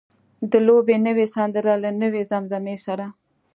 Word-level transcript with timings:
د 0.51 0.53
لوبې 0.67 0.95
نوې 1.07 1.25
سندره 1.35 1.73
له 1.83 1.89
نوې 2.01 2.21
زمزمې 2.31 2.75
سره. 2.85 3.05